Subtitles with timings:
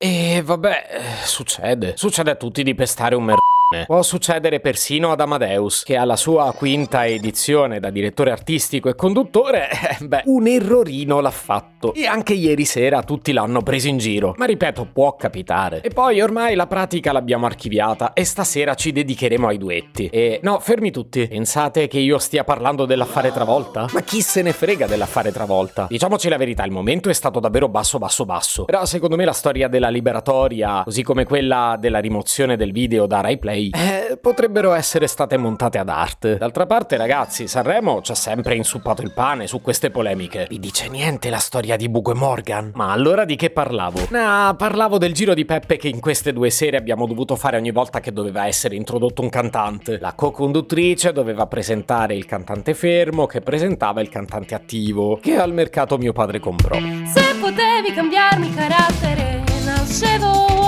[0.00, 1.96] E vabbè, eh, succede.
[1.96, 3.47] Succede a tutti di pestare un merda.
[3.70, 3.84] Eh.
[3.84, 9.68] Può succedere persino ad Amadeus, che alla sua quinta edizione da direttore artistico e conduttore,
[10.00, 11.92] eh, beh, un errorino l'ha fatto.
[11.92, 14.32] E anche ieri sera tutti l'hanno preso in giro.
[14.38, 15.82] Ma ripeto, può capitare.
[15.82, 20.06] E poi ormai la pratica l'abbiamo archiviata e stasera ci dedicheremo ai duetti.
[20.06, 21.28] E no, fermi tutti.
[21.28, 23.86] Pensate che io stia parlando dell'affare travolta?
[23.92, 25.88] Ma chi se ne frega dell'affare travolta?
[25.90, 28.64] Diciamoci la verità, il momento è stato davvero basso, basso, basso.
[28.64, 33.20] Però secondo me la storia della liberatoria, così come quella della rimozione del video da
[33.20, 33.70] RaiPlay, 6?
[33.74, 36.36] Eh, potrebbero essere state montate ad arte.
[36.36, 40.46] D'altra parte, ragazzi, Sanremo ci ha sempre insuppato il pane su queste polemiche.
[40.48, 42.72] Vi dice niente la storia di Bugo e Morgan?
[42.74, 44.08] Ma allora di che parlavo?
[44.12, 47.72] Ah, parlavo del giro di Peppe che in queste due sere abbiamo dovuto fare ogni
[47.72, 49.98] volta che doveva essere introdotto un cantante.
[49.98, 55.98] La co-conduttrice doveva presentare il cantante fermo che presentava il cantante attivo, che al mercato
[55.98, 56.76] mio padre comprò.
[56.76, 60.67] Se potevi cambiarmi carattere, nascevo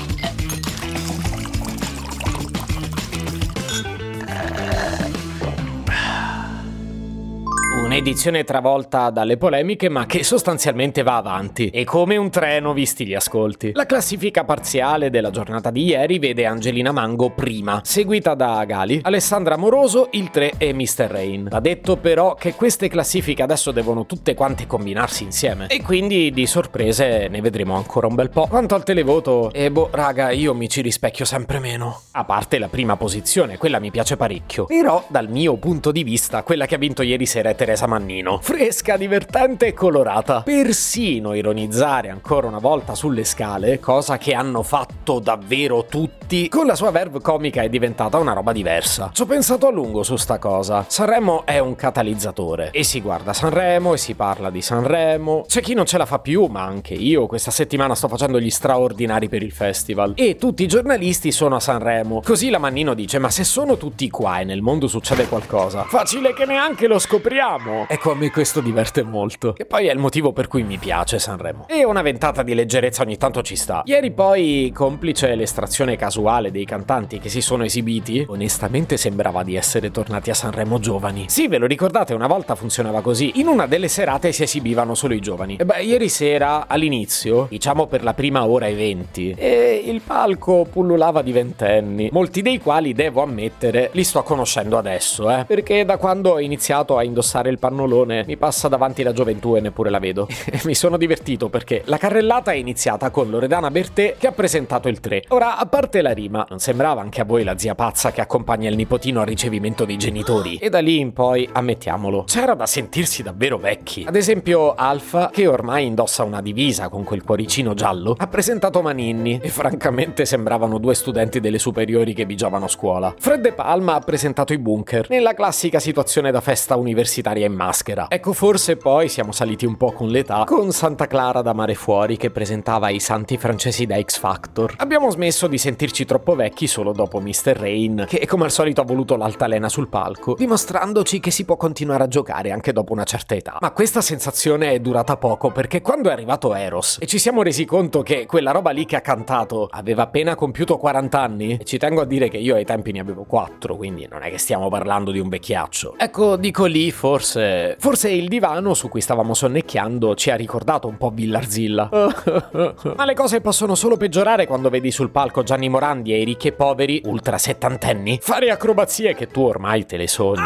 [7.91, 11.67] Un'edizione travolta dalle polemiche, ma che sostanzialmente va avanti.
[11.67, 13.71] E come un treno, visti gli ascolti.
[13.73, 19.57] La classifica parziale della giornata di ieri vede Angelina Mango prima, seguita da Gali, Alessandra
[19.57, 21.07] Moroso, il 3 e Mr.
[21.09, 21.47] Rain.
[21.51, 25.67] Va detto però che queste classifiche adesso devono tutte quante combinarsi insieme.
[25.67, 28.47] E quindi di sorprese ne vedremo ancora un bel po'.
[28.47, 32.03] Quanto al televoto, e eh boh, raga, io mi ci rispecchio sempre meno.
[32.11, 34.63] A parte la prima posizione, quella mi piace parecchio.
[34.63, 38.39] Però, dal mio punto di vista, quella che ha vinto ieri sera è Teresa Mannino.
[38.41, 40.41] Fresca, divertente e colorata.
[40.41, 46.75] Persino ironizzare ancora una volta sulle scale, cosa che hanno fatto davvero tutti, con la
[46.75, 49.09] sua verve comica è diventata una roba diversa.
[49.13, 50.85] Ci ho pensato a lungo su sta cosa.
[50.87, 52.71] Sanremo è un catalizzatore.
[52.71, 55.43] E si guarda Sanremo e si parla di Sanremo.
[55.47, 58.49] C'è chi non ce la fa più, ma anche io questa settimana sto facendo gli
[58.49, 60.13] straordinari per il festival.
[60.15, 62.21] E tutti i giornalisti sono a Sanremo.
[62.23, 66.33] Così la Mannino dice: Ma se sono tutti qua e nel mondo succede qualcosa, facile
[66.33, 67.70] che neanche lo scopriamo.
[67.87, 69.55] Ecco, a me questo diverte molto.
[69.57, 71.65] E poi è il motivo per cui mi piace Sanremo.
[71.67, 73.81] E una ventata di leggerezza ogni tanto ci sta.
[73.85, 79.91] Ieri poi, complice l'estrazione casuale dei cantanti che si sono esibiti, onestamente sembrava di essere
[79.91, 81.25] tornati a Sanremo giovani.
[81.27, 83.39] Sì, ve lo ricordate, una volta funzionava così.
[83.39, 85.57] In una delle serate si esibivano solo i giovani.
[85.57, 90.65] E beh, ieri sera, all'inizio, diciamo per la prima ora e venti, e il palco
[90.71, 95.45] pullulava di ventenni, molti dei quali, devo ammettere, li sto conoscendo adesso, eh.
[95.45, 99.61] Perché da quando ho iniziato a indossare il pannolone mi passa davanti la gioventù e
[99.61, 100.27] neppure la vedo.
[100.65, 104.99] mi sono divertito perché la carrellata è iniziata con Loredana Bertè che ha presentato il
[104.99, 105.25] 3.
[105.27, 108.67] Ora, a parte la rima, non sembrava anche a voi la zia pazza che accompagna
[108.67, 110.55] il nipotino al ricevimento dei genitori?
[110.55, 114.05] E da lì in poi, ammettiamolo, c'era da sentirsi davvero vecchi.
[114.07, 119.39] Ad esempio, Alfa, che ormai indossa una divisa con quel cuoricino giallo, ha presentato Maninni
[119.39, 123.13] e francamente sembravano due studenti delle superiori che bigiavano a scuola.
[123.19, 128.07] Fred De Palma ha presentato i bunker, nella classica situazione da festa universitaria maschera.
[128.09, 132.17] Ecco, forse poi siamo saliti un po' con l'età, con Santa Clara da Mare Fuori
[132.17, 134.73] che presentava i santi francesi da X Factor.
[134.77, 137.55] Abbiamo smesso di sentirci troppo vecchi solo dopo Mr.
[137.57, 142.03] Rain, che come al solito ha voluto l'altalena sul palco, dimostrandoci che si può continuare
[142.03, 143.57] a giocare anche dopo una certa età.
[143.59, 147.65] Ma questa sensazione è durata poco perché quando è arrivato Eros e ci siamo resi
[147.65, 151.77] conto che quella roba lì che ha cantato aveva appena compiuto 40 anni, e ci
[151.77, 154.69] tengo a dire che io ai tempi ne avevo 4, quindi non è che stiamo
[154.69, 155.95] parlando di un vecchiaccio.
[155.97, 157.40] Ecco, dico lì forse
[157.77, 161.89] forse il divano su cui stavamo sonnecchiando ci ha ricordato un po' Villarzilla.
[162.95, 166.49] Ma le cose possono solo peggiorare quando vedi sul palco Gianni Morandi e i ricchi
[166.49, 170.41] e poveri, ultra settantenni, fare acrobazie che tu ormai te le sogni.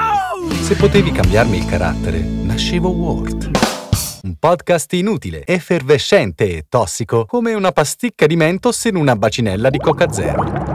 [0.62, 3.52] Se potevi cambiarmi il carattere, nascevo Ward.
[4.24, 9.78] Un podcast inutile, effervescente e tossico, come una pasticca di mentos in una bacinella di
[9.78, 10.75] Coca Zero.